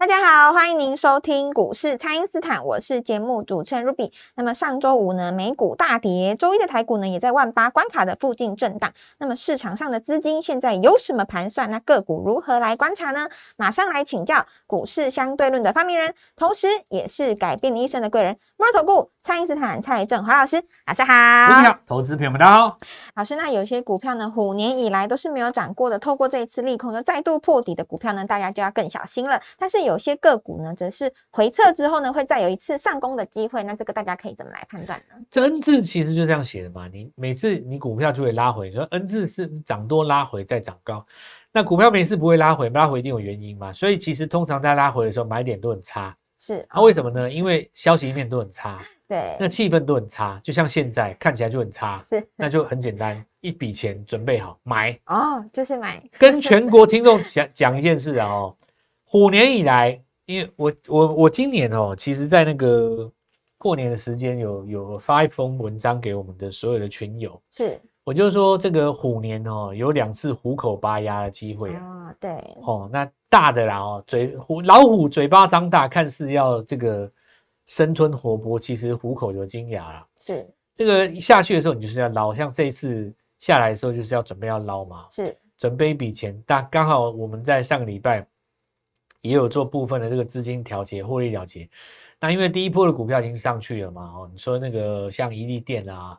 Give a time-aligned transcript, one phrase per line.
[0.00, 4.10] 大家好，欢迎您收听股市蔡因斯坦，我是节目主持人 Ruby。
[4.34, 8.90] 那么上周五呢，美股大跌，周一的台股呢也在万八关卡的附近震荡。
[9.18, 11.70] 那么市场上的资金现在有什么盘算？
[11.70, 13.28] 那个股如何来观察呢？
[13.58, 20.56] 马上来请教股市相对论的发明人，同时也是改变你一生的贵人——摩尔投顾蔡因斯坦蔡正华老师。
[20.86, 22.78] 老师好，你好，投资朋友们大家好。
[23.16, 29.40] 老师，那有些股票呢，虎年以来都是没有涨过的，透过这一次利空又再度破底的股票呢，大家就要更小心了。
[29.58, 33.62] 但是有有些个股呢，则是回撤之后呢，会再有一次上攻的机会。
[33.64, 35.16] 那这个大家可以怎么来判断呢？
[35.28, 36.88] 这 N 字其实就这样写的嘛。
[36.88, 41.04] 你每次你股票就会拉回，说 N 字是涨多拉回再涨高。
[41.52, 43.72] 那股票每次不会拉回，拉回一定有原因嘛。
[43.72, 46.16] 所以其实通常在拉回的时候，买点都很差。
[46.40, 47.30] 是啊，为什么呢？
[47.30, 50.40] 因为消息面都很差， 对，那气氛都很差。
[50.42, 56.02] 就像现在看起来就很差，是，那就很简单，一笔钱准备好买哦，就是买。
[56.18, 58.56] 跟全国听众讲讲一件事啊，哦，
[59.04, 60.02] 虎年以来。
[60.26, 63.10] 因为我我我今年哦，其实，在那个
[63.58, 72.32] 过年的时间，有有发一封文章给我们的所有的群友，是，我就说这个虎年哦，有两次虎口拔牙的机会啊，对，
[72.62, 77.10] 哦，那大的啦哦，嘴虎老虎嘴巴张大，看似要这个
[77.66, 88.26] 生吞活剥，其实虎口有金牙啦，是，这个一下去的时候，你就是要捞，像这一次下来的时候，就是要准备要捞嘛，是，准备一笔钱，但刚好我们在上个礼拜。
[89.22, 91.68] 也有做部分的这个资金调节、获利了结。
[92.18, 96.18] 那因为第一波的股票已经上去了嘛，哦，你说那个像宜利电啊，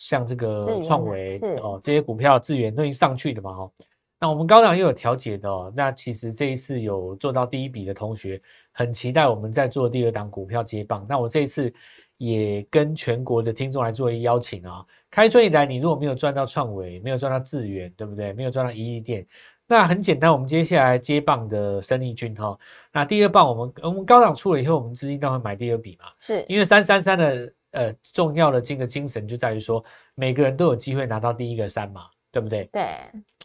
[0.00, 3.72] 像这个创维哦，这些股票资源都已经上去的嘛，哦，
[4.18, 5.70] 那我们高档又有调节的哦。
[5.76, 8.40] 那其实这一次有做到第一笔的同学，
[8.72, 11.04] 很期待我们在做第二档股票接棒。
[11.06, 11.70] 那我这一次
[12.16, 18.32] 也跟全国的听众来做一个邀请啊，开春以来你如果没有赚到创维，没有赚到智源，对不对？
[18.32, 19.26] 没有赚到一亿店。
[19.66, 22.58] 那很简单，我们接下来接棒的生力军哈，
[22.90, 32.64] 那第二棒我们我们高档出了以后，我们资金当然买第二笔嘛，是因为三三三的呃重要的这个精神就在于说，每个人都有机会拿到第一个三嘛，对不对？
[32.72, 32.84] 对，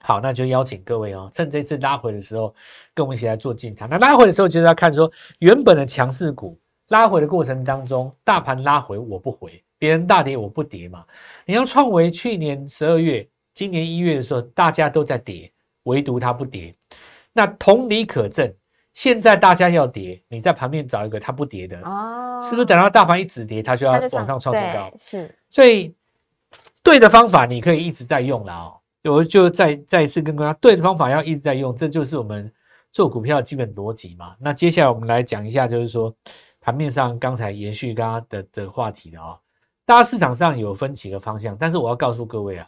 [0.01, 2.53] 好，那就邀请各位哦，趁这次拉回的时候，
[2.93, 3.89] 跟我们一起来做进场。
[3.89, 6.59] 那拉回的时候就是要看说，原本的强势股
[6.89, 11.05] 拉回的过程当中，大盘拉回我不回，别人大跌我不跌嘛。
[11.45, 15.51] 你要创维去年十二月、今年一月的时候，大家都在跌。
[15.85, 16.73] 唯独它不跌，
[17.31, 18.51] 那同理可证，
[18.95, 24.89] 现在大家要跌，你在旁边找一个它不跌的哦，是不是等到大盘一直跌，它就要往上创新高？
[24.97, 25.93] 是，所以
[26.81, 28.79] 对的方法你可以一直在用了哦。
[29.03, 32.49] 我就再再一次跟大家，对的方法要一直在用，这就是我们
[32.93, 34.33] 做股票的基本逻辑嘛。
[34.39, 36.15] 那接下来我们来讲一下，就是说
[36.61, 39.37] 盘面上刚才延续刚刚的的话题的哦，
[39.85, 42.67] 大家市场上有分几个方向，但是我要告诉各位啊，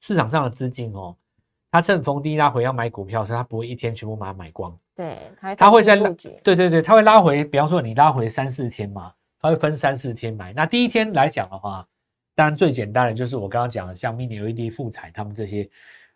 [0.00, 1.16] 市场上的资金哦。
[1.72, 4.78] 他趁逢低拉回要买股票，所以他不会一天全部把它买光。
[4.94, 5.16] 对，
[5.56, 6.10] 他会在拉，
[6.44, 7.42] 对对对，他会拉回。
[7.46, 9.10] 比方说你拉回三四天嘛，
[9.40, 10.52] 他会分三四天买。
[10.52, 11.88] 那第一天来讲的话，
[12.34, 15.66] 当然最简单的就是我刚刚讲的，像 mini LED 富彩他们这些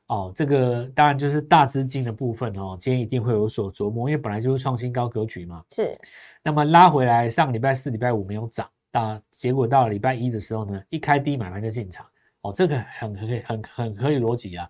[0.09, 5.65] 哦，这个当然就是大资金的部分哦，今天一定会有所琢磨，因为本来就是创新高格局嘛。
[5.75, 5.99] 是。
[6.43, 12.07] 那么拉回来，上个礼拜四、礼拜五没有涨，那结果到了礼拜一的时候呢，一开低买盘就进场。
[12.43, 14.69] 哦，这个很可以，很很可以逻辑啊。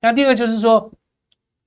[0.00, 0.90] 那第二个就是说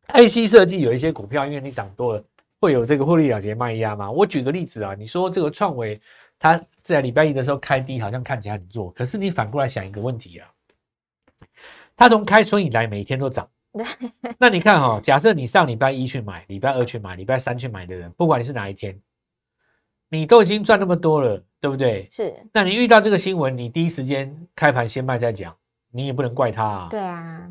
[0.08, 2.24] ，IC 设计有一些股票，因为你涨多了，
[2.59, 4.09] 会有这个获利了结卖压嘛。
[4.09, 6.00] 我举个例子啊，你说这个创维，
[6.40, 10.47] 它在礼拜一的时候开低，好像看起来很弱，可是你反过来想一个问题啊，
[11.96, 13.47] 它从开春以来每天都涨，
[14.38, 18.97] 那你看哈，假设你上礼拜一去买，礼拜二去买，礼拜三去买的人，不管你是哪一天，
[20.09, 22.08] 你都已经赚那么多了，对不对？
[22.09, 22.34] 是。
[22.53, 25.56] 那你遇到这个新闻，你第一时间开盘先卖再讲，
[25.91, 26.88] 你也不能怪他啊。
[26.90, 27.50] 对啊。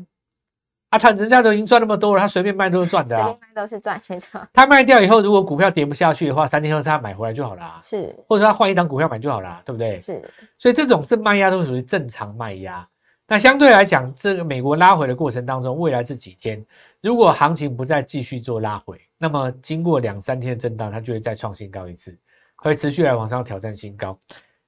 [0.91, 3.23] 啊，他人家都已经赚那么多了，他随便卖都是赚的啊。
[3.23, 4.41] 随便卖都是赚，没错。
[4.51, 7.79] 他卖掉以后，如果股票跌不下去的话，三天后他买回来就好啦。
[7.81, 10.01] 是，或者他换一张股票买就好啦，对不对？
[10.01, 10.21] 是。
[10.57, 12.85] 所以这种正卖压都属于正常卖压。
[13.25, 16.61] 那相对来讲，这个美国拉回的过程当中，未来这几天，
[16.99, 22.13] 如果行情不再继续做拉回，那么经过两三天的震荡，它就会再创新高一次，
[22.57, 24.19] 会持续来往上挑战新高。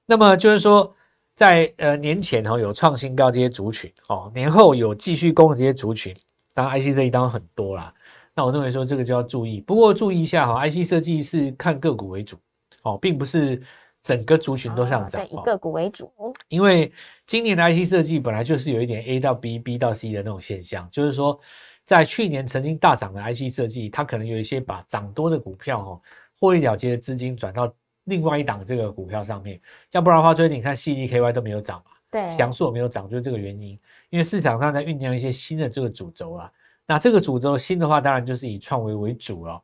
[0.06, 0.90] 那么就是说。
[1.34, 6.14] 在呃年前哈有创新高这些族群哦，年后有继续攻的这些族群，
[6.52, 7.92] 当然 IC 这一当然很多啦。
[8.34, 12.36] 那我认为说这个就要注意，不过注意一下哈，IC 设计是看个股为主
[12.82, 13.60] 哦，并不是
[14.02, 15.42] 整个族群都上涨以哦。
[15.44, 16.12] 个股为主，
[16.48, 16.90] 因为
[17.26, 21.38] 今年的 IC 设计本来就是有一点 A 到 B、B 到 C 的那种现象，就是说，
[21.84, 26.00] 在去年曾经大涨的 IC 设计，它可能有一些把涨多的股票哦，
[26.38, 27.72] 获利了结的资金转到
[28.04, 29.60] 另外一档这个股票上面，
[29.90, 33.78] 要不然的话，最近你看 CDKY 都没有涨嘛，对，强硕没有涨，就是这个原因。
[34.10, 36.50] 因为市场上在酝酿一些新的这个主轴啊，
[36.86, 39.60] 那这个主轴新的话，当然就是以创维为主了。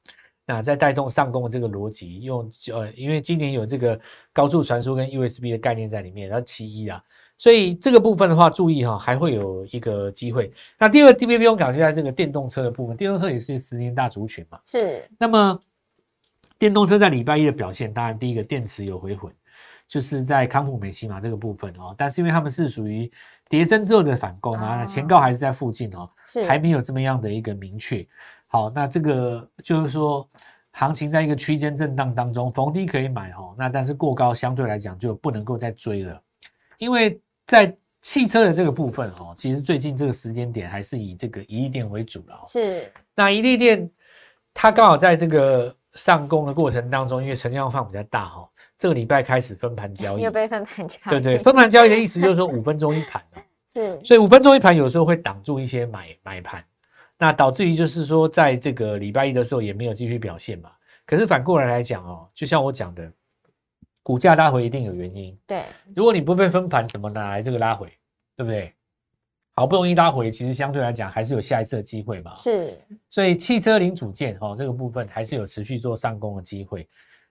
[0.46, 4.00] 那在带动上攻的这个逻辑，用呃，因为今年有这个
[4.32, 7.00] 高速传输跟 USB 的概念在里面，然后其一啊，
[7.38, 10.50] 所以这个部分的话，注意哈，还会有一个机会。
[10.76, 14.58] 那第二 DB 不用讲，就在这个电动车的部分，电动车也是十年大族群嘛。
[14.66, 15.60] 是那么
[16.60, 19.32] 电动车在礼拜一的表现，当然第一个电池有回混，
[19.88, 23.10] 就是在康普美西马这个部分哦，但是因为他们是属于
[23.48, 28.06] 跌升之后的反攻啊，那哦前高还是在附近哦，是，还没有这么样的一个明确。
[28.46, 30.28] 好，那这个就是说，
[30.72, 36.22] 行情在一个区间震荡当中，逢低可以买哦，那但是过高相对来讲就不能够再追了，
[36.76, 42.44] 因为在汽车的这个部分哦，其实最近这个时间点还是以这个一利电为主了、哦。
[42.46, 43.90] 是那一利电
[44.52, 48.48] 它刚好在这个上攻的过程当中，因为成交量放比较大哈、哦，
[48.78, 53.42] 这个礼拜开始分盘交易又，被分盘交易，对对，分盘交易的意思就是说五分钟一盘哦
[53.72, 56.64] 是所以五分钟一盘有时候会挡住一些买买盘，
[57.18, 60.70] 那导致于就是说，在这个礼拜一的时候也没有继续表现嘛。
[61.06, 63.12] 可是反过来来讲哦，就像我讲的，
[64.02, 65.36] 股价拉回一定有原因。
[65.46, 65.64] 对，
[65.94, 67.86] 如果你不被分盘，怎么拿来这个拉回？
[68.36, 68.72] 对不对？
[69.60, 72.34] 好不容易拉回，其实相对来讲还是有下一次的机会嘛。
[72.34, 72.74] 是
[73.10, 76.88] 所以汽车零组件哦这个部分还是有持续做上攻的机会。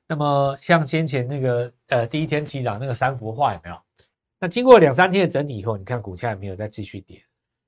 [0.07, 3.75] 那么像先前那个呃第一天起涨那个三幅画有没有？
[4.39, 7.19] 那经过两三天的整理以后，你看股价也没有再继续跌，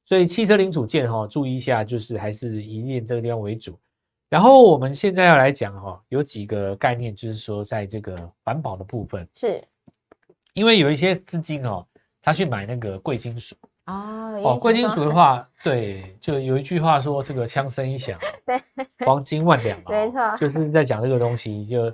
[0.05, 3.79] 所以汽车零组件哈、哦、注意一下，就是还是以链这个地方为主。
[4.29, 9.59] 然后我们现在要来讲哈、哦，有几个概念，就是说在这个环保的部分，是
[10.53, 11.83] 因为有一些资金哦，
[12.21, 13.55] 他去买那个贵金属
[13.85, 18.61] 哦哦，贵金属的， 话，对，就有一句话说这个枪声一响， 对，
[19.05, 21.65] 黄金万两嘛， 没错就是在讲这个东西。
[21.65, 21.93] 就，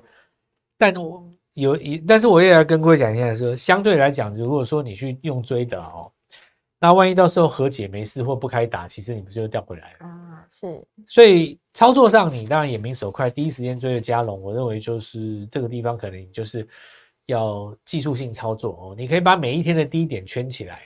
[0.78, 1.24] 但我
[1.54, 6.12] 有一，但是我也要跟各位讲一下说，相对来讲，如果说你去用追的哦，
[6.80, 10.06] 那万一到时候和解没事或不开打，其实你不就掉回来了？
[10.06, 16.68] 啊，是所以操作上你当然眼明手快，第一时间追了加龙，我认为就是这个地方可能你就是
[17.26, 20.82] 要技术性操作哦，你可以把每一天的低点圈起来，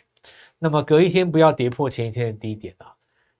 [0.63, 2.93] 那么隔一天不要跌破前一天的低点啊，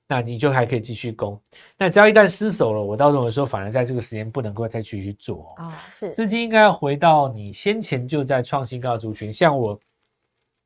[0.08, 1.40] 那你就还可以继续攻。
[1.78, 5.66] 那只要一旦失手了，我倒认为说反而在这个时间不能够再继续做哦。
[5.66, 9.80] 哦，是资金应该要回到你先前就在创新高的族群，像我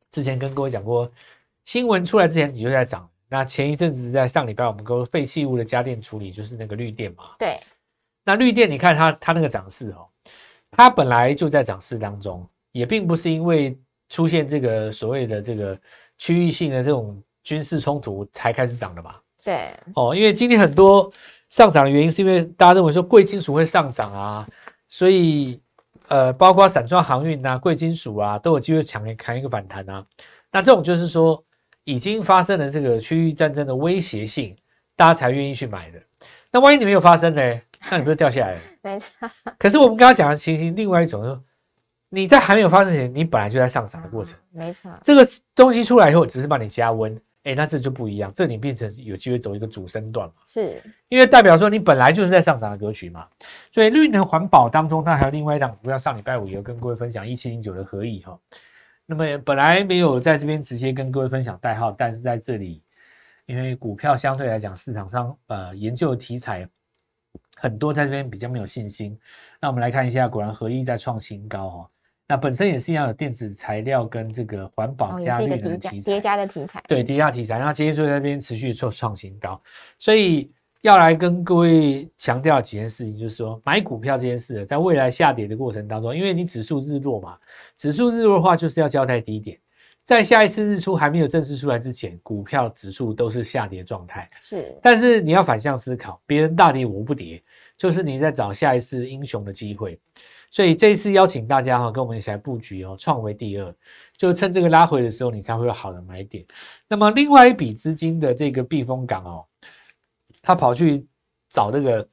[0.10, 1.12] 之前跟各位讲过，
[1.66, 3.06] 新闻出来之前你就在涨。
[3.28, 7.24] 那前一阵子在上礼拜我们跟废弃物的家电处理，就是那个绿电嘛。
[7.38, 7.60] 对，
[8.24, 10.07] 那绿电你看它它那个涨势哦，
[10.72, 13.78] 它本来就在涨势当中，也并不是因为
[14.10, 15.78] 出现这个所谓的这个
[16.18, 19.16] 区域性的这种军事冲突才开始涨的嘛。
[19.44, 21.12] 对，哦，因为今天很多
[21.50, 24.48] 上涨的原因是因为大家认为说贵金属会上涨啊，
[24.88, 25.62] 所以
[26.08, 30.04] 呃，包括散装航运啊、贵金属啊，都有机会抢扛一个反弹啊。
[30.52, 31.44] 那这种就是说
[31.84, 34.56] 已经发生了这个区域战争的威胁性，
[34.96, 36.02] 大家才愿意去买的。
[36.52, 37.62] 那万一你没有发生呢？
[37.92, 38.62] 那你不就掉下来了？
[38.82, 39.30] 没错，
[39.60, 41.40] 可是我们刚刚讲的情形，另外一种就是
[42.16, 44.34] 你在还没有发生前，你本来就在上涨的过程。
[44.36, 50.36] 啊没错，这个东西出来以后，只是帮你加温，哎，那这就不一样，这你变成有机会走一个主升段嘛。
[50.45, 53.28] 是因为代表说你本来就是在上涨的格局嘛，
[53.72, 58.40] 所以绿能环保当中，它还有另外一档股票，上礼拜五有跟各位分享一七零九的合意哈。
[59.06, 62.81] 那么本来没有在这边直接跟各位分享代号，但是在这里，
[63.45, 66.68] 因为股票相对来讲市场上呃研究的题材
[67.57, 69.19] 很多，在这边比较没有信心。
[69.62, 71.90] 那我们来看一下，果然合一在创新高哈。
[72.28, 79.62] 那本身也是一样有电子材料跟这个环保加绿能的题材个叠加叠加的题材，对叠加题材，然后今天就在那边持续做创新高，
[80.00, 80.52] 所以
[80.82, 87.38] 要来跟各位强调几件事情，就是说买股票这件事，在未来下跌的过程当中，因为你指数日落嘛，
[87.78, 89.56] 指数日落的话就是要交代低点，
[90.04, 97.40] 在下一次日出还没有正式出来之前，股票指数都是下跌状态，是但是你要反向思考，别人大跌我不跌，
[97.78, 100.00] 就是你在找下一次英雄的机会。
[100.56, 103.76] 所以这一次邀请大家哈，跟我们一起来布局哦，创维第二，
[104.16, 106.45] 就趁这个拉回的时候，你才会有好的买点。
[106.88, 109.45] 那么另外一笔资金的这个避风港哦，
[110.42, 111.06] 他跑去
[111.50, 112.07] 找这个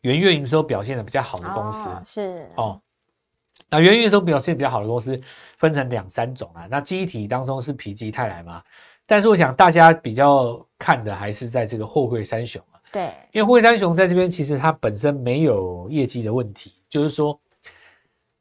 [0.00, 2.80] 元月营收表现的比较好的公司哦是哦。
[3.70, 5.20] 那元月营收表现比较好的公司
[5.56, 8.60] 分成两三种啊，那记忆体当中是否极泰来嘛，
[9.06, 12.82] 但是我想大家比较看的还是在这个货柜三雄啊。
[12.90, 17.40] 对，因为惠山雄在这边其实它本身没有业绩的问题，就是说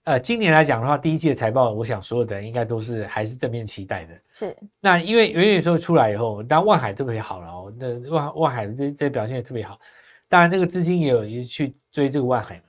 [0.05, 4.13] 呃，今年来讲的话，第一季的财报，我想所有的人应该都是还是正面期待的。
[4.33, 9.79] 是，那因为元宇宙出来以后，当然万海特别好了哦，那万万海这这表现也特别好。
[10.27, 12.63] 当然，这个资金也有去追这个万海嘛。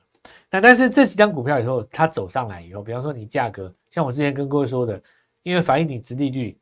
[0.49, 5.03] 那但是这几张股票以后它走上来以后，比方说你价格，像我之前跟各位说的，
[5.43, 6.57] 因为反映你殖利率，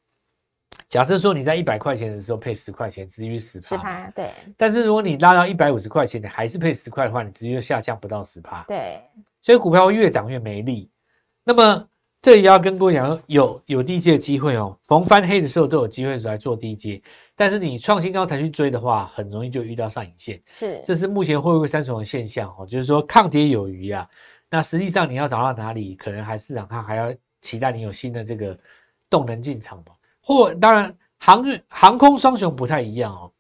[0.89, 4.31] 假设说你在一百块钱的时候配十块钱，殖利率十十趴，对。
[4.57, 8.65] 但是如果你拉到一百五十块钱，你还是配十块的话，你殖利率下降不到十趴。
[8.67, 9.03] 对。
[9.43, 10.91] 所以股票会越涨越没力。
[11.45, 11.87] 那么
[12.23, 14.79] 这也要跟各位讲，有有低阶的机会哦。
[14.85, 17.03] 逢翻黑的时候都有机会来做低阶，
[17.35, 20.41] 但是你创新高才去追的话，很容易就遇到上影线。
[20.53, 24.09] 是，这是目前会不会三重的现象哦，就是说抗跌有余啊。
[24.49, 28.57] 那实际上你要涨到哪里，可能还市场上还要期待你有新的这个
[29.11, 29.93] 动能进场吧。
[30.21, 33.33] 或当然航运航空双雄不太一样哦。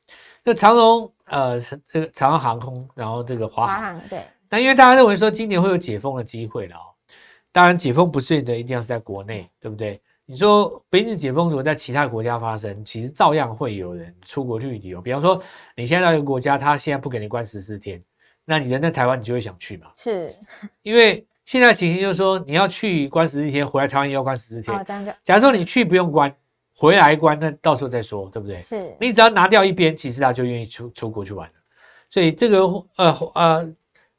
[0.43, 4.21] 那长荣呃这个长荣航空，然后这个华航对。
[4.53, 6.93] 那因为大家认为说今年会有解封的机会了哦，
[7.51, 9.99] 当然解封不是的一定要是在国内，对不对？
[10.27, 15.01] 你说边境解封如果在其他国家发生，其实照样会有人出国去旅游。
[15.01, 15.43] 比方说
[15.75, 18.03] 你现在到一个国家，他现在不给你关十四天，
[18.45, 19.87] 那你人在台湾，你就会想去嘛？
[19.97, 20.37] 是，
[20.83, 24.77] 因为现在情形就是说你要去关十四天，回来台湾也要关十四天。
[24.77, 25.11] 哦，这样就。
[25.25, 26.31] 假如说你去不用关，
[26.77, 28.61] 回来关，那到时候再说，对不对？
[28.61, 28.95] 是。
[29.01, 31.55] 你只要拿掉一边，其实他就愿意出出国去玩了。
[32.11, 32.61] 所以这个
[32.97, 33.75] 呃呃。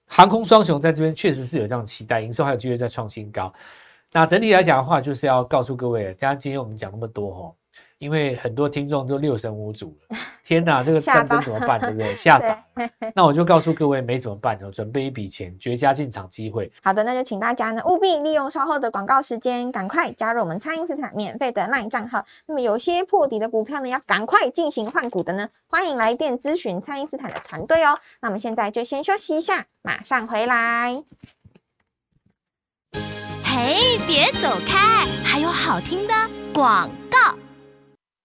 [0.07, 3.51] 航空双雄在这边确实是有这样期待，营收还有机会再创新高。
[4.11, 7.53] 那整体来讲的话，就是要告诉各位，大家今天我们讲那么多哈。
[7.99, 11.79] 因为很多听众都六神无主了， 天哪，这个战争怎么办？
[11.79, 12.15] 对不对？
[12.15, 12.63] 吓傻。
[13.15, 16.71] 那我就告诉各位，没怎么办，准备一笔钱，绝佳进场机会。
[16.81, 22.25] 好的，那就请大家呢务必利用稍后的广告时间，赶快加入我们蔡因斯坦免费的 LINE 账号。
[22.47, 27.97] 那么有些破底的股票呢，要赶快进行换股的呢，欢迎来电咨询蔡因斯坦的团队哦。
[28.21, 31.03] 那我们现在就先休息一下，马上回来。
[33.43, 36.13] 嘿，别走开，还有好听的
[36.51, 37.35] 广告。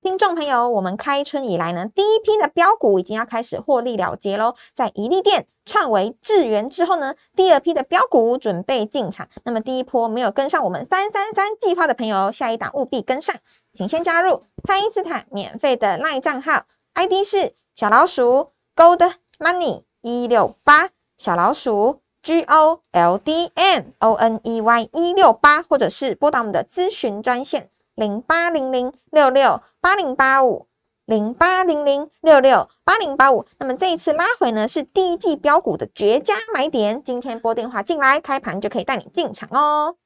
[0.09, 4.55] 听众朋友，我们开春以来呢，第一批的标股已经要开始获利了结喽。
[4.73, 9.29] 在宜利店、创维、智源之后呢，第二批的标股准备进场。
[9.45, 13.37] 那么第一波没有跟上我们三三三计划的朋友，下一档务必跟上，
[13.75, 16.63] 请先加入爱因斯坦免费的赖账号
[16.95, 20.89] ，ID 是小老鼠 Gold Money 一六八，
[21.19, 27.69] 小老鼠 G O L D M O N E Y 一六八，或者是拨打我们的咨询专线。
[27.99, 30.69] 零八零零六六八零八五，
[31.05, 33.45] 零八零零六六八零八五。
[33.59, 37.03] 那么这一次拉回呢，是第一季标股的绝佳买点。
[37.03, 39.97] 今天拨电话进来，开盘就可以带你进场哦。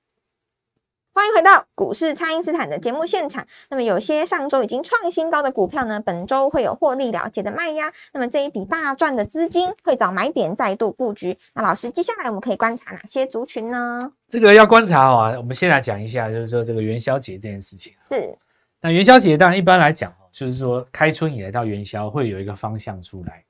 [1.14, 3.46] 欢迎回到股市，蔡因斯坦的节目现场。
[3.68, 7.92] 那么有些上周已经创新高的股票呢，本周会有获利了结的卖压。
[8.14, 11.36] 那么这一笔大赚的资金会找买点再度布局。
[11.52, 14.00] 那老师，接下来我们可以观察哪些族群呢？
[14.26, 17.92] 这个要观察啊，我们先来讲一下，就是说这个元宵节这件事情。
[18.08, 18.34] 是。
[18.80, 23.44] 那元宵节当然一般来讲哦，就是说开春以来到元宵会有一个方向出来。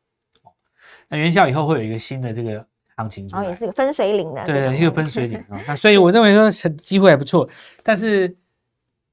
[1.09, 2.66] 那元宵以后会有一个新的这个。
[2.96, 5.61] 行情哦，也是个分水岭的，对，一个分水岭啊。
[5.66, 7.49] 那所以我认为说机会还不错，
[7.82, 8.37] 但是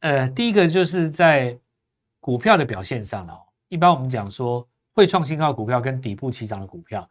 [0.01, 1.57] 呃，第一个就是在
[2.19, 7.09] 股票的表现上哦，一般我们讲说会创新高的股票跟底部起涨的股票，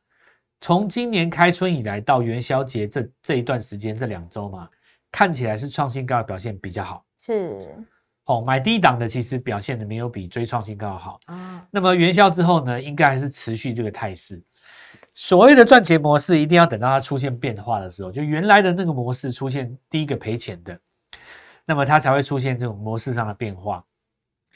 [0.61, 4.69] 从今年开春以来到元宵节这这一段时间这两周嘛，
[5.11, 7.05] 看起来是创新高的表现比较好。
[7.19, 7.75] 是
[8.27, 11.67] 哦，买低档的其实表现的没有比追创新高好啊。
[11.71, 14.43] 那么元宵之后呢，应该还是持续这个态势。
[15.21, 20.79] 所谓的赚钱模式，一定要等到它出现变化的时候，就原来的那个模式出现第一个赔钱的，
[21.65, 23.85] 那么它才会出现这种模式上的变化。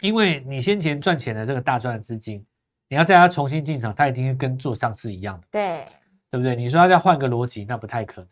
[0.01, 2.47] 因为你先前赚钱的这个大赚的资金，
[2.89, 5.85] 你要在它重新进场，它一定是跟做上次一样的，对
[6.31, 6.55] 对不对？
[6.55, 8.31] 你说要再换个逻辑，那不太可能。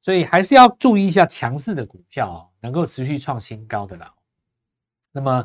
[0.00, 4.14] 所以还是要注意一下强势的股票哦，能够持续创新高的啦。
[5.10, 5.44] 那么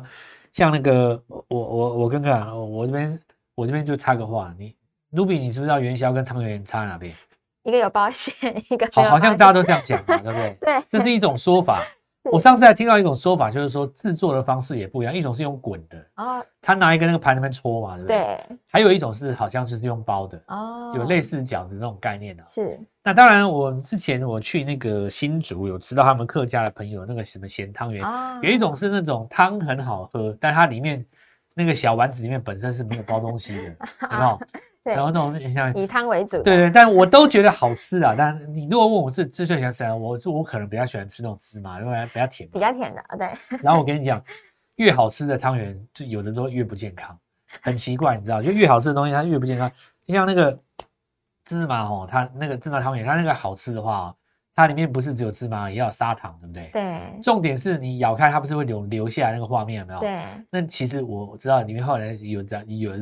[0.52, 3.20] 像那个我我我跟个我这边
[3.56, 4.76] 我这边就插个话，你。
[5.10, 7.14] 卢比，你知不知道元宵跟汤圆差在哪边？
[7.64, 8.34] 一个有保险，
[8.70, 10.56] 一个好，好像大家都这样讲嘛，对不对？
[10.62, 11.82] 对，这是一种说法。
[12.30, 18.16] 我上次还听到一种说法，就是说制作的方式也不一样，一种是用滚的，哦，他拿一个那个盘那边搓嘛，对不对？
[18.18, 18.58] 对。
[18.70, 22.44] 还有一种是好像就是用包的，哦，有类似饺子那种概念的。
[22.46, 22.78] 是。
[23.02, 28.04] 那当然，我之前我去那个新竹，有吃到他们客家的朋友那个什么咸汤圆，
[28.42, 31.04] 有一种是那种汤很好喝，但它里面
[31.54, 33.62] 那个小丸子里面本身是没有包东西的，
[34.12, 34.40] 有没有？
[34.82, 38.14] 然后那种像以汤为主，对对，但我 都觉得好吃啊。
[38.16, 43.58] 但你如果问我最最最喜欢吃，我我可能比较喜欢吃那种芝麻，因为比较甜，比较甜的，对。
[43.62, 44.22] 然后我 跟你讲，
[44.76, 47.18] 越好吃的汤圆，就有的都越不健康，
[47.60, 48.42] 很奇怪，你知道？
[48.42, 49.70] 就越好吃的东西，它越不健康。
[50.02, 50.58] 就像那个
[51.44, 54.14] 芝麻哦，它那个芝麻汤圆，它那个好吃的话，
[54.60, 56.70] 它里面不是只有芝麻，也要有砂糖，对不对？
[56.72, 60.00] 对重点是你咬开，它不是会留留下来那个画面有没有？。
[60.00, 62.92] 对那其实我知道里面后来有在有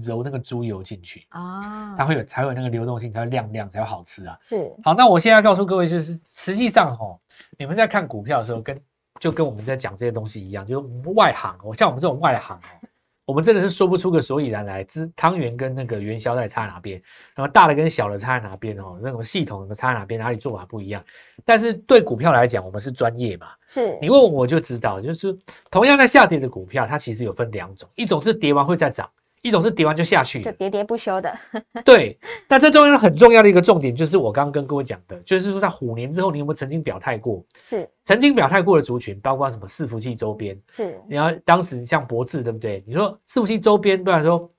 [0.00, 4.38] 揉那个猪油进去，啊，它会有才会有那个流动性，才会亮亮，才会好吃啊。
[4.42, 7.18] 是好，那我现在告诉各位，就是实际上哦，
[7.58, 8.80] 你们在看股票的时候，跟
[9.18, 12.88] 就跟我们在讲这些东西一样，就是外行哦，像我们这种外行哦，
[13.28, 14.82] 我们真的是说不出个所以然来。
[14.84, 16.98] 之汤圆跟那个元宵在差哪边，
[17.34, 21.04] 然后大的跟小的差在哪边哦，那种系统的差在哪边，哪里做法不一样。
[21.44, 25.36] 但是对股票来讲，我们是专业嘛，是你问我我就知道，就是
[25.70, 29.06] 同样在下跌的股票，它其实有分两种，一种是跌完会再涨，
[29.42, 30.44] 一种是跌完就下去了。
[30.44, 31.38] 就喋喋不休的，
[31.84, 32.18] 对，
[32.48, 37.44] 那这中间很重要的一个重点，就是我刚刚跟各位讲的，就是说在虎年之后，你有没有曾经表态过？
[37.60, 42.82] 是曾经表态过的族群，包括什么伺服器周边，是你要当时像博智对不对？
[42.86, 44.50] 你说伺服器周边，不然说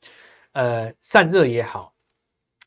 [0.53, 1.93] 呃散热也好，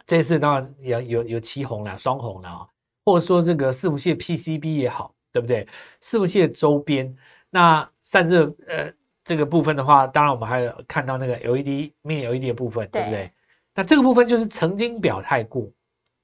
[0.07, 2.67] 这次当然有有有旗红啦、双红啦，哦
[3.05, 5.67] 或者说这个伺服器的 PCB 也好，对不对？
[6.01, 7.13] 伺服器的周边，
[7.51, 8.93] 那散热呃
[9.25, 13.33] 这个部分的话，当然我们还有看到那个 LED mini LED 的部分，对不对对？
[13.75, 15.67] 那这个部分就是曾经表态过，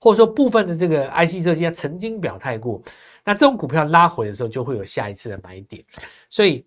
[0.00, 2.82] 或者说部分的这个 IC 设计它曾经表态过，
[3.24, 5.82] 那这种股票拉回的时候，就会有下一次的买点，
[6.28, 6.64] 所以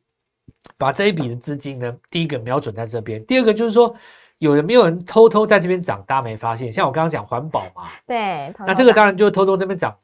[0.77, 3.95] 把这一笔的资金呢，第一个瞄准在这边，第二个就是说，
[4.39, 6.71] 有人没有人偷偷在这边涨，大家没发现？
[6.71, 9.95] 像我刚刚讲环保嘛，对，那这个当然就偷偷这边涨，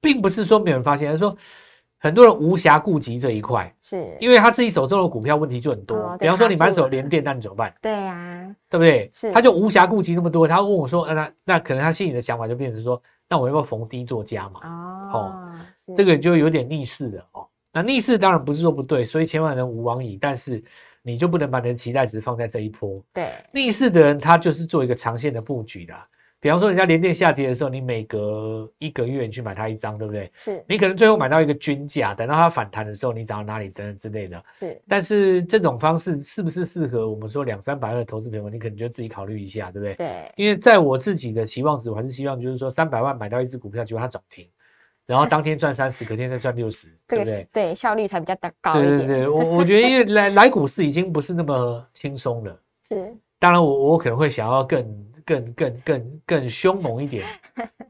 [0.00, 1.36] 并不是说没有人发现，而是说
[2.02, 5.96] 很多人无暇顾及这一块，是因为他自己手中的股票问题就很多。
[5.96, 7.72] 哦比方说你满手连电，那你怎么办？
[7.80, 9.08] 对呀，对不对？
[9.12, 10.48] 是他就无暇顾及那么多。
[10.48, 14.60] 他问我说，呃、那那可能他心里的想法就变成说，那我要不要逢低做加嘛？
[15.12, 15.32] 哦，
[15.78, 17.46] 是这个就有点逆势了哦。
[17.72, 20.60] 那逆势当然不是说不对，所以千万人无往矣，但是
[21.02, 23.00] 你就不能把你的期待值放在这一波。
[23.12, 26.04] 对逆势的人，他就是做一个长线的布局啦。
[26.42, 30.28] 比方说，人家连电下跌的时候，你每隔一个月你去买它一张，对不对？
[30.34, 34.44] 是你可能最后买到一个均价，等到它反弹的时候，你涨到哪里等等之类的。
[34.52, 38.50] 是但是这种方式是不是适合我们说两三百万的投资朋友？
[38.50, 39.94] 你可能就自己考虑一下，对不对？
[39.94, 44.48] 对因为在我自己的期望值，我还是希望就是说三百万买到一只股票，结果它涨停，
[45.06, 47.48] 然后当天赚三十，隔天再赚六十， 这个对不对？
[47.52, 52.60] 对效率才比较大高一点，对对对，我我觉得因为来来股市已经不是那么轻松了。
[52.88, 54.84] 是当然我，我可能会想要更
[55.24, 57.26] 更更更更凶猛一点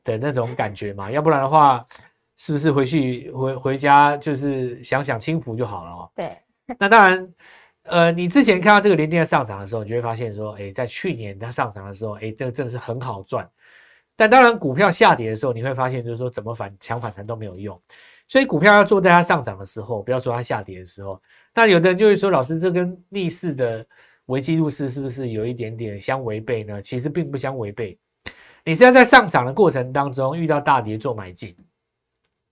[0.04, 1.86] 的那种感觉嘛，要不然的话，
[2.36, 6.10] 是不是回去回回家就是享享清福就好了哦？
[6.14, 6.36] 对
[6.78, 7.34] 那当然，
[7.84, 13.48] 呃，你之前看到这个联电上涨的时候，你就会发现说，哎，在去年它上涨的时候，哎，这个真的是很好赚。
[14.14, 17.80] 但当然，股票下跌的时候，你会发现就是说怎么反强反弹都没有用，
[18.28, 21.20] 所以股票要做在它上涨的时候，不要说它下跌的时候。
[21.54, 23.84] 那有的人就会说，老师，这跟逆势的
[24.26, 26.80] 危机入市是不是有一点点相违背呢？
[26.80, 27.98] 其实并不相违背。
[28.64, 31.56] 你是要在上涨的过程当中遇到大跌做买进，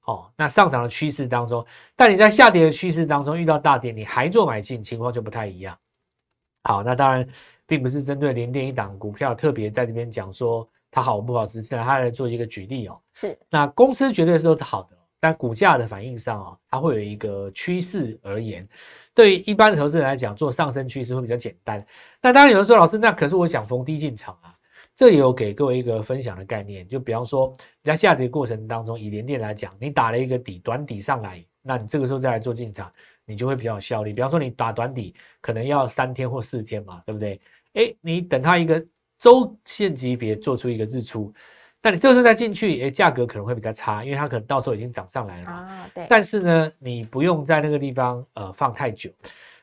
[0.06, 5.78] 哦，那上涨的趋势当中，但你在下跌的趋势当中遇到大跌，你还做买进，情况就不太一样。
[6.64, 7.24] 好，那当然
[7.64, 13.00] 并不是针对联电一档股票特别在这边讲说它好不好，实际上它来做一个举例哦。
[13.14, 18.68] 是那公司绝对是都是好的，但股价的反应上哦，它会有一个趋势而言。
[19.20, 21.84] 对一般的投资人来讲，做上升趋势会比较简单。
[22.22, 24.56] 那当然有人说，老师，那可是我想逢低进场啊。
[24.94, 27.52] 这也有给各位一个分享的概念，就比方说，
[27.82, 32.90] 你在下跌过程当中，以连电来讲，你打了一个底，短底上来，那你这个时候再来做进场，
[33.26, 34.12] 你就会比较有效率。
[34.12, 37.40] 比方说，你打短底可能要三天或四天嘛，对不对？
[37.74, 38.82] 哎，你等它一个
[39.18, 41.32] 周线级别做出一个日出，
[41.82, 45.52] 那你这个时候再进去，哎，价格可能会比较差，因为它可能到时候已经涨上来了嘛。
[45.52, 49.10] 啊对，但是呢，你不用在那个地方呃放太久。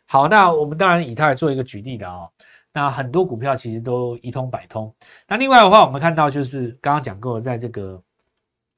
[0.05, 2.29] 好，那我们当然以它来做一个举例的哦。
[2.73, 4.93] 那很多股票其实都一通百通。
[5.27, 8.03] 那另外的话，我们看到就是刚刚讲过，在这个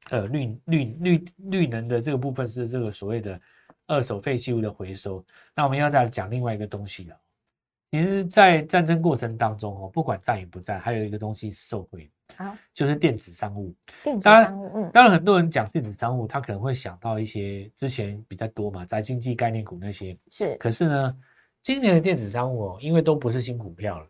[0.10, 3.40] 呃绿绿绿绿能的这个部分是这个所谓的
[3.88, 5.24] 二手废弃物的回收。
[5.56, 7.16] 那我们要再讲另外一个东西了。
[7.92, 13.74] 其实，在战争过程当中哦，不管战与不战，还有一个东西是受惠的，好就是电子商务。
[14.04, 20.18] 电子当然商务，嗯，当然，很多人讲电子商务，他可能会想到一些之前比较多嘛，在经济概念股那些。
[20.30, 21.18] 是可是呢，
[21.62, 24.08] 今年的电子商务哦，因为都不是新股票了，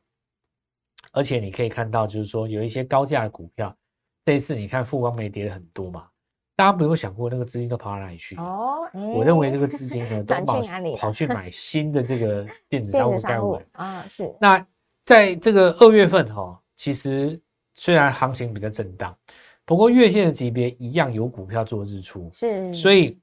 [1.12, 3.76] 而且你可以看到，就是说有一些高价的股票，
[4.24, 6.08] 这一次你看富邦没跌了很多嘛，
[6.56, 8.36] 大家有没有想过那个资金都跑到哪里去？
[8.36, 13.62] 哦，我认为这诶个资金呢，都 转去跑哪里跑去买新的这个 电子商务务概念股。
[13.72, 14.68] 啊是那
[15.06, 17.40] 在这个二月份哈、其实
[17.80, 19.16] 虽然行情比较震荡，
[19.64, 23.18] 不过月线的级别一样有股票做日出，是，所以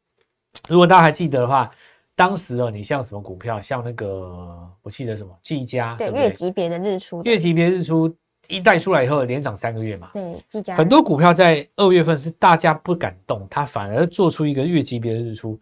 [0.66, 1.70] 如果大家还记得的话，
[2.14, 6.10] 当时哦，你像什么股票，像那个我记得什么技嘉，对？
[6.10, 8.10] 月级别的日出的月级别日出
[8.48, 15.60] 一带出来以后连涨三个月嘛，对，技嘉很多股票在二月份是大家不敢动，它反而做出一个月级别的日出。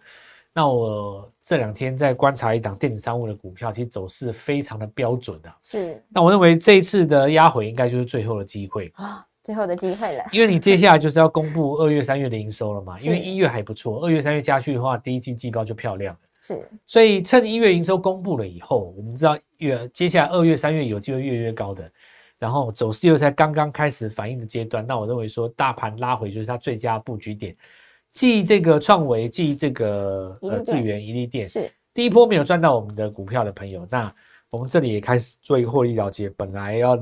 [0.52, 12.98] 那我这两天在观察一档电子商务的股票，其实走势非常的标准的、是那我认为这一次的压回应该就是最后的机会，啊，最后的机会了，因为你接下来就是要公布二月、三月的营收了嘛。
[13.00, 16.20] 因为一月还不错，二月、三月加去的话，第一季季报就漂亮了。
[16.40, 21.90] 是所以趁一月营收公布了以后，我们知道月接下来二月、三月有机会越越高的，
[22.38, 27.54] 然后走势又在刚刚开始反应的阶段，那我认为说大盘拉回就是它最佳布局点。
[28.14, 34.10] 继这个创维，继这个呃智源、一利电，是第一波没有赚到我们的股票的朋友，那
[34.50, 36.30] 我们这里也开始做一个获利了结。
[36.30, 36.96] 本来要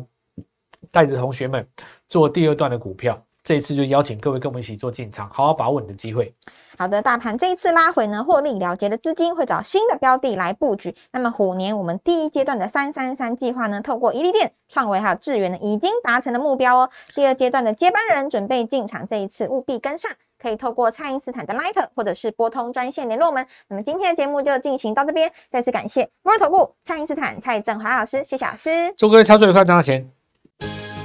[0.90, 1.66] 带着同学们
[2.09, 6.35] 做第二段的股票，这一次就邀请各位跟我们一起做进场，好好把握你的机会。
[6.79, 10.94] 好的，大盘这一次拉回呢，获利了结的资金会找新的标的来布局。
[11.12, 16.90] 那么虎年我们第一阶段的三三三计划呢，透过一利电、创维还有智源呢，已经达成了目标哦。
[17.14, 20.11] 第二阶段的接班人准备进场，这一次务必跟上。
[20.42, 23.46] 可以透过蔡因斯坦的 Line 或者是拨通专线联络我们。
[23.68, 28.92] 那么今天的节目就进行到这边，再次感谢摩尔投顾蔡因斯坦蔡振华老师，谢谢老师。
[28.96, 30.11] 祝各位操作愉快，赚到钱！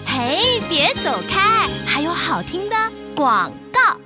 [0.08, 2.76] 嘿，别走开，还有好听的
[3.16, 3.98] 广告。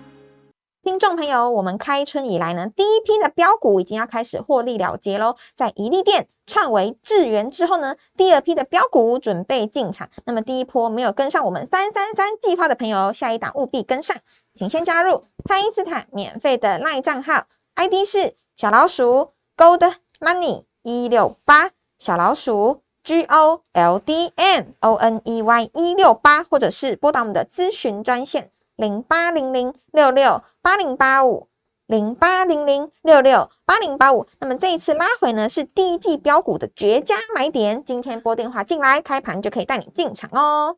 [0.84, 5.36] 听众朋友，我们开春以来呢，第一批的标股已经要开始获利了结喽。
[5.54, 10.10] 在一利店、创维、智源之后呢，第二批的标股准备进场。
[10.26, 14.18] 那么第一波没有跟上我们三三三计划的朋友，下一档务必跟上，
[14.54, 25.70] 请先加入爱因斯坦免费的 LINE 账号，ID 是小老鼠 Gold Money 一六八，小老鼠 G O L D M O N E Y
[25.74, 28.52] 一六八，或者是拨打我们的咨询专线。
[28.76, 31.48] 零八零零六六八零八五，
[31.86, 34.28] 零八零零六六八零八五。
[34.40, 37.84] 那么这一次拉回呢，是第一季标股的绝佳买点。
[37.84, 40.78] 今天拨电话进来，开盘就可以带你进场哦。